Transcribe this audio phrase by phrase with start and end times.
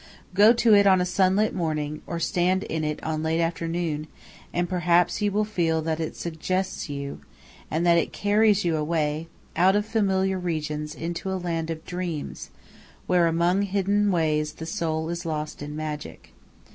[0.33, 4.07] Go to it on a sunlit morning, or stand in it in late afternoon,
[4.51, 7.21] and perhaps you will feel that it "suggests" you,
[7.69, 12.49] and that it carries you away, out of familiar regions into a land of dreams,
[13.05, 16.33] where among hidden ways the soul is lost in magic.